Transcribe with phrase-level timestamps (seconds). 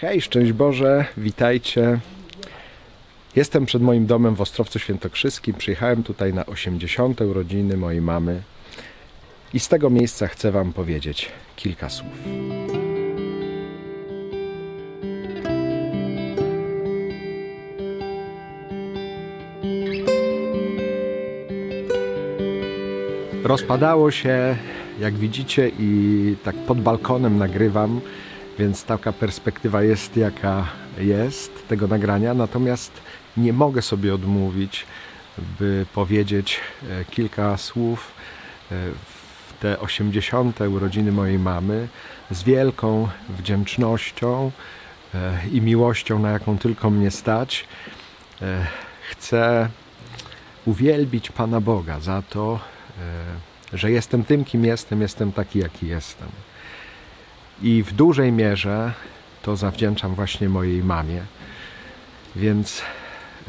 [0.00, 1.98] Hej, szczęść Boże, witajcie.
[3.36, 5.54] Jestem przed moim domem w Ostrowcu Świętokrzyskim.
[5.54, 7.20] Przyjechałem tutaj na 80.
[7.20, 8.42] urodziny mojej mamy
[9.54, 12.12] i z tego miejsca chcę Wam powiedzieć kilka słów.
[23.44, 24.56] Rozpadało się,
[25.00, 28.00] jak widzicie, i tak pod balkonem nagrywam,
[28.58, 30.66] więc taka perspektywa jest jaka
[30.98, 32.34] jest tego nagrania.
[32.34, 32.92] Natomiast
[33.36, 34.86] nie mogę sobie odmówić,
[35.58, 36.60] by powiedzieć
[36.90, 38.12] e, kilka słów
[38.72, 38.74] e,
[39.48, 40.60] w te 80.
[40.60, 41.88] urodziny mojej mamy
[42.30, 44.50] z wielką wdzięcznością
[45.14, 47.64] e, i miłością, na jaką tylko mnie stać.
[49.10, 49.68] Chcę
[50.64, 52.60] uwielbić Pana Boga za to,
[53.72, 56.28] że jestem tym, kim jestem, jestem taki, jaki jestem.
[57.62, 58.92] I w dużej mierze
[59.42, 61.22] to zawdzięczam właśnie mojej mamie.
[62.36, 62.82] Więc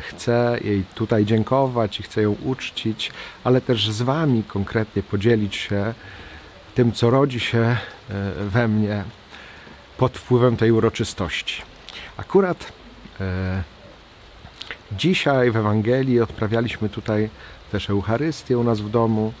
[0.00, 3.12] chcę jej tutaj dziękować i chcę ją uczcić,
[3.44, 5.94] ale też z Wami konkretnie podzielić się
[6.74, 7.76] tym, co rodzi się e,
[8.38, 9.04] we mnie
[9.96, 11.62] pod wpływem tej uroczystości.
[12.16, 12.72] Akurat
[13.20, 13.62] e,
[14.92, 17.30] dzisiaj w Ewangelii odprawialiśmy tutaj
[17.72, 19.32] też Eucharystię u nas w domu.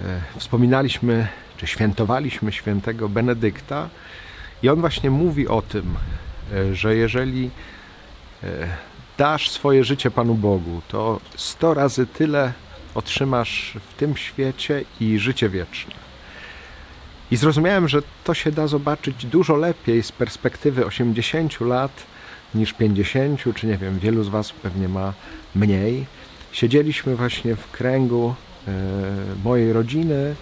[0.00, 1.28] E, wspominaliśmy,
[1.58, 3.88] czy świętowaliśmy świętego Benedykta
[4.62, 5.94] i on właśnie mówi o tym,
[6.52, 7.50] e, że jeżeli
[8.42, 8.48] e,
[9.18, 12.52] dasz swoje życie Panu Bogu, to sto razy tyle
[12.94, 15.94] otrzymasz w tym świecie i życie wieczne.
[17.30, 22.06] I zrozumiałem, że to się da zobaczyć dużo lepiej z perspektywy 80 lat
[22.54, 25.12] niż 50, czy nie wiem, wielu z Was pewnie ma
[25.54, 26.06] mniej.
[26.52, 28.34] Siedzieliśmy właśnie w kręgu
[28.68, 28.72] e,
[29.44, 30.34] mojej rodziny,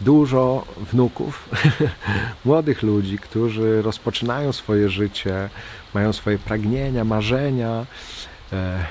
[0.00, 1.48] dużo wnuków,
[2.44, 5.48] młodych ludzi, którzy rozpoczynają swoje życie,
[5.94, 7.86] mają swoje pragnienia, marzenia
[8.52, 8.84] e,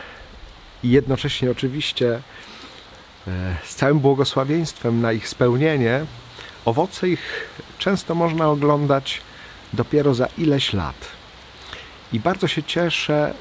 [0.84, 2.22] i jednocześnie oczywiście
[3.28, 6.06] e, z całym błogosławieństwem na ich spełnienie,
[6.66, 9.22] owoce ich często można oglądać
[9.74, 10.96] dopiero za ileś lat.
[12.14, 13.34] I bardzo się cieszę,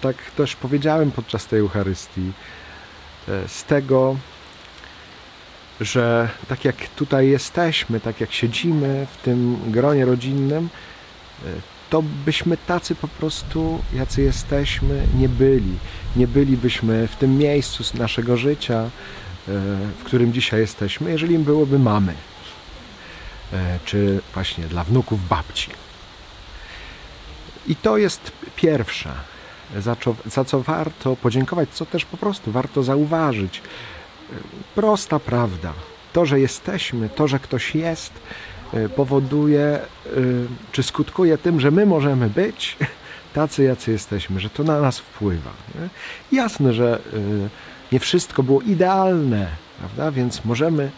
[0.00, 2.32] tak też powiedziałem podczas tej Eucharystii,
[3.28, 4.16] e, z tego,
[5.80, 10.68] że tak jak tutaj jesteśmy, tak jak siedzimy w tym gronie rodzinnym,
[11.44, 11.48] e,
[11.90, 15.72] to byśmy tacy po prostu, jacy jesteśmy, nie byli.
[16.16, 18.88] Nie bylibyśmy w tym miejscu naszego życia, e,
[19.98, 22.14] w którym dzisiaj jesteśmy, jeżeli byłoby mamy,
[23.52, 25.70] e, czy właśnie dla wnuków babci.
[27.66, 29.10] I to jest pierwsze,
[29.78, 33.62] za co, za co warto podziękować, co też po prostu warto zauważyć
[34.74, 35.72] prosta prawda.
[36.12, 38.12] To, że jesteśmy, to, że ktoś jest,
[38.74, 39.80] y, powoduje,
[40.16, 42.76] y, czy skutkuje tym, że my możemy być
[43.34, 45.50] tacy, jacy jesteśmy, że to na nas wpływa.
[45.74, 45.88] Nie?
[46.38, 47.48] Jasne, że y,
[47.92, 49.46] nie wszystko było idealne,
[49.78, 50.10] prawda?
[50.10, 50.90] Więc możemy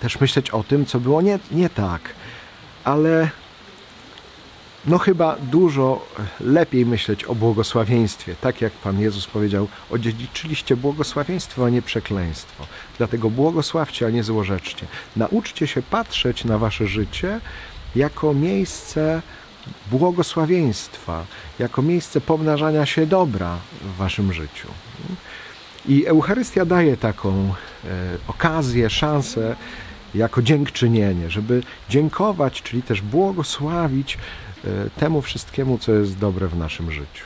[0.00, 2.00] też myśleć o tym, co było nie, nie tak,
[2.84, 3.30] ale
[4.86, 6.06] no chyba dużo
[6.40, 8.34] lepiej myśleć o błogosławieństwie.
[8.40, 12.66] Tak jak Pan Jezus powiedział, odziedziczyliście błogosławieństwo, a nie przekleństwo.
[12.98, 14.86] Dlatego błogosławcie, a nie złorzeczcie.
[15.16, 17.40] Nauczcie się patrzeć na wasze życie
[17.96, 19.22] jako miejsce
[19.90, 21.24] błogosławieństwa,
[21.58, 24.68] jako miejsce pomnażania się dobra w waszym życiu.
[25.88, 27.30] I Eucharystia daje taką
[27.84, 27.88] e,
[28.28, 29.56] okazję, szansę
[30.14, 34.18] jako dziękczynienie, żeby dziękować, czyli też błogosławić
[34.96, 37.24] temu wszystkiemu, co jest dobre w naszym życiu.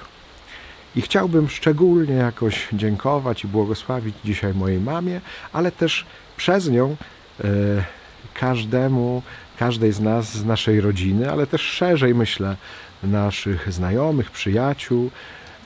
[0.97, 5.21] I chciałbym szczególnie jakoś dziękować i błogosławić dzisiaj mojej mamie,
[5.53, 6.07] ale też
[6.37, 6.97] przez nią
[7.45, 7.47] e,
[8.35, 9.23] każdemu,
[9.59, 12.57] każdej z nas, z naszej rodziny, ale też szerzej myślę,
[13.03, 15.11] naszych znajomych, przyjaciół,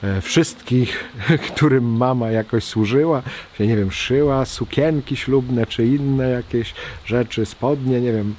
[0.02, 1.04] e, wszystkich,
[1.52, 3.22] którym mama jakoś służyła,
[3.58, 8.34] się nie wiem, szyła, sukienki ślubne czy inne jakieś rzeczy, spodnie, nie wiem,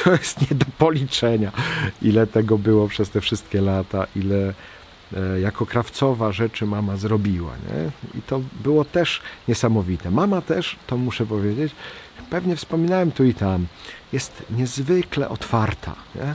[0.04, 1.52] to jest nie do policzenia,
[2.02, 4.54] ile tego było przez te wszystkie lata, ile
[5.16, 7.52] e, jako krawcowa rzeczy mama zrobiła.
[7.52, 7.90] Nie?
[8.18, 10.10] I to było też niesamowite.
[10.10, 11.72] Mama też, to muszę powiedzieć,
[12.30, 13.66] pewnie wspominałem tu i tam,
[14.12, 15.94] jest niezwykle otwarta.
[16.14, 16.22] Nie?
[16.22, 16.34] E,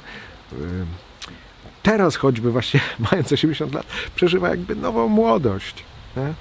[1.83, 2.79] teraz choćby właśnie
[3.11, 3.85] mając 80 lat,
[4.15, 5.83] przeżywa jakby nową młodość.
[6.17, 6.33] Nie?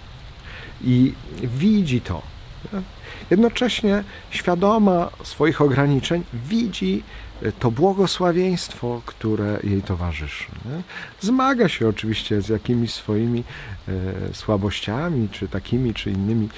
[0.83, 1.13] I
[1.43, 2.34] widzi to.
[2.73, 2.83] Nie?
[3.31, 7.03] Jednocześnie świadoma swoich ograniczeń widzi
[7.43, 10.47] e, to błogosławieństwo, które jej towarzyszy.
[10.65, 10.83] Nie?
[11.21, 13.45] Zmaga się oczywiście z jakimiś swoimi
[13.89, 13.93] e,
[14.35, 16.49] słabościami, czy takimi, czy innymi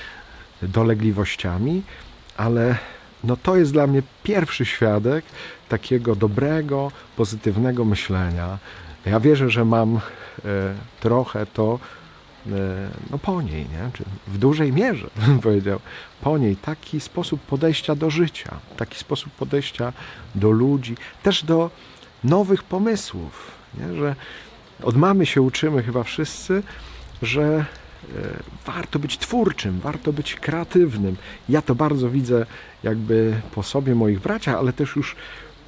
[0.62, 1.82] dolegliwościami,
[2.36, 2.76] ale
[3.24, 5.24] no to jest dla mnie pierwszy świadek
[5.68, 8.58] takiego dobrego, pozytywnego myślenia.
[9.06, 10.00] Ja wierzę, że mam e,
[11.00, 11.78] trochę to
[13.10, 13.90] no po niej, nie?
[13.92, 15.10] Czy w dużej mierze,
[15.42, 15.80] powiedział,
[16.20, 19.92] po niej taki sposób podejścia do życia, taki sposób podejścia
[20.34, 21.70] do ludzi, też do
[22.24, 23.94] nowych pomysłów, nie?
[23.94, 24.16] że
[24.82, 26.62] od mamy się uczymy chyba wszyscy,
[27.22, 27.64] że e,
[28.66, 31.16] warto być twórczym, warto być kreatywnym.
[31.48, 32.46] Ja to bardzo widzę
[32.82, 35.16] jakby po sobie moich braciach, ale też już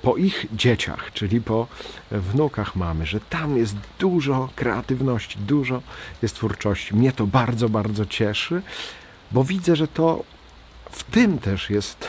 [0.02, 1.66] po ich dzieciach, czyli po
[2.10, 5.82] wnukach mamy, że tam jest dużo kreatywności, dużo
[6.22, 6.96] jest twórczości.
[6.96, 8.62] Mnie to bardzo, bardzo cieszy,
[9.32, 10.24] bo widzę, że to
[10.90, 12.08] w tym też jest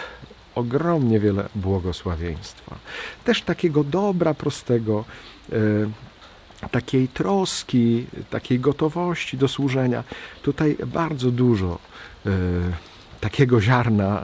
[0.56, 2.76] ogromnie wiele błogosławieństwa.
[3.24, 5.06] Też takiego dobra prostego,
[5.52, 10.04] e, takiej troski, takiej gotowości do służenia.
[10.42, 11.80] Tutaj bardzo dużo
[12.26, 12.30] e,
[13.22, 14.22] takiego ziarna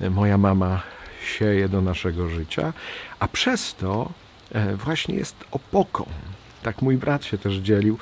[0.00, 0.82] e, moja mama
[1.24, 2.72] sieje do naszego życia,
[3.18, 4.12] a przez to
[4.52, 6.06] e, właśnie jest opoką.
[6.62, 7.98] Tak mój brat się też dzielił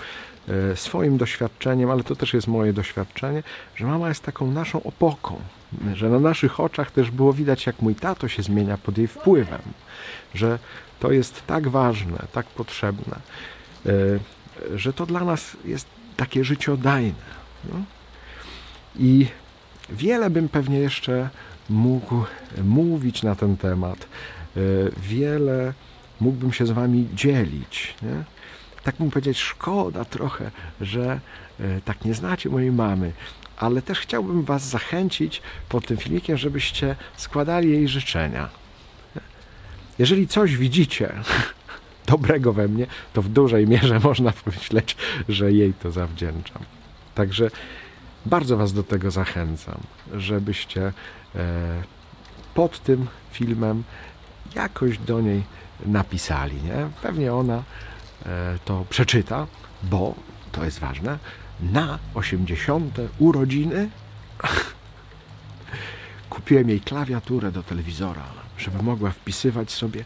[0.49, 3.43] e, swoim doświadczeniem, ale to też jest moje doświadczenie,
[3.77, 5.41] że mama jest taką naszą opoką,
[5.95, 9.63] że na naszych oczach też było widać, jak mój tato się zmienia pod jej wpływem,
[10.35, 10.59] że
[11.01, 13.17] to jest tak ważne, tak potrzebne,
[13.87, 13.91] e,
[14.79, 15.87] że to dla nas jest
[16.17, 17.43] takie życiodajne.
[17.65, 17.83] No?
[18.97, 19.27] I
[19.91, 21.29] wiele bym pewnie jeszcze
[21.71, 22.25] mógł
[22.65, 23.99] mówić na ten temat.
[24.57, 24.61] E,
[24.97, 25.73] wiele
[26.21, 27.95] mógłbym się z Wami dzielić.
[28.03, 28.25] Nie?
[28.83, 30.51] Tak mógł powiedzieć, szkoda trochę,
[30.81, 31.21] że
[31.61, 33.13] e, tak nie znacie mojej mamy,
[33.57, 38.49] ale też chciałbym Was zachęcić pod tym filmikiem, żebyście składali jej życzenia.
[39.99, 41.13] Jeżeli coś widzicie
[42.07, 44.97] dobrego we mnie, to w dużej mierze można pomyśleć,
[45.29, 46.63] że jej to zawdzięczam.
[47.15, 47.51] Także
[48.27, 49.81] bardzo Was do tego zachęcam,
[50.15, 50.93] żebyście
[51.35, 51.83] e,
[52.55, 53.83] pod tym filmem
[54.55, 55.43] jakoś do niej
[55.87, 56.63] napisali.
[56.63, 56.89] Nie?
[57.03, 57.63] Pewnie ona
[58.27, 59.47] e, to przeczyta,
[59.83, 60.15] bo
[60.53, 61.19] to jest ważne.
[61.61, 62.97] Na 80.
[63.19, 63.91] urodziny
[66.31, 68.25] kupiłem jej klawiaturę do telewizora,
[68.59, 70.05] żeby mogła wpisywać sobie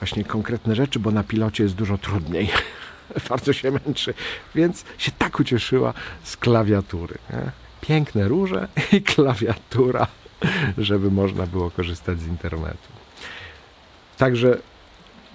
[0.00, 2.50] właśnie konkretne rzeczy, bo na pilocie jest dużo trudniej.
[3.28, 4.14] bardzo się męczy,
[4.54, 7.18] więc się tak ucieszyła z klawiatury.
[7.30, 7.50] Nie?
[7.80, 10.06] Piękne róże i klawiatura,
[10.78, 12.88] żeby można było korzystać z internetu.
[14.16, 14.58] Także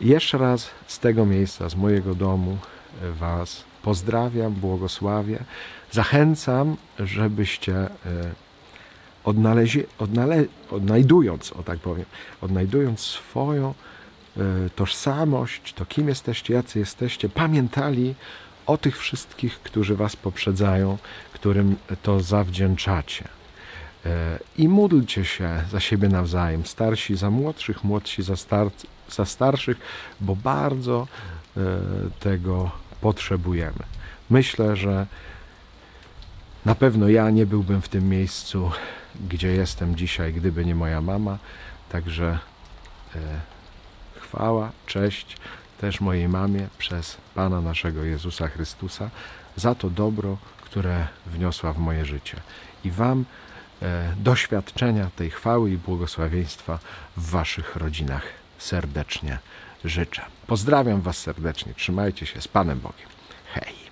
[0.02, 2.58] jeszcze raz z tego miejsca, z mojego domu
[3.20, 5.44] Was pozdrawiam, błogosławię.
[5.92, 7.90] Zachęcam, żebyście e,
[9.24, 12.06] odnalezie, odnale, odnajdując, o tak powiem,
[12.42, 13.74] odnajdując swoją E,
[14.76, 18.16] tożsamość, to kim jesteście, jacy jesteście, pamiętali
[18.66, 20.98] o tych wszystkich, którzy was poprzedzają,
[21.34, 23.28] którym to zawdzięczacie.
[24.06, 28.68] E, I módlcie się za siebie nawzajem, starsi za młodszych, młodsi za, star
[29.10, 29.78] za starszych,
[30.22, 31.08] bo bardzo
[31.58, 31.62] e,
[32.20, 32.72] tego
[33.02, 33.84] potrzebujemy.
[34.30, 35.08] Myślę, że
[36.66, 38.72] na pewno ja nie byłbym w tym miejscu,
[39.30, 41.38] gdzie jestem dzisiaj, gdyby nie moja mama.
[41.90, 42.40] Także
[44.34, 45.38] chwała, cześć
[45.82, 49.10] też mojej mamie przez Pana naszego Jezusa Chrystusa
[49.56, 52.38] za to dobro, które wniosła w moje życie.
[52.86, 53.26] I Wam
[53.82, 56.80] e, doświadczenia tej chwały i błogosławieństwa
[57.18, 58.24] w Waszych rodzinach
[58.58, 59.38] serdecznie
[59.86, 60.22] życzę.
[60.48, 63.08] Pozdrawiam Was serdecznie, trzymajcie się z Panem Bogiem.
[63.54, 63.83] Hej!